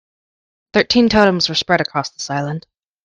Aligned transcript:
Thirteen 0.73 1.09
totems 1.09 1.47
were 1.47 1.53
spread 1.53 1.79
across 1.79 2.09
this 2.09 2.31
island. 2.31 2.65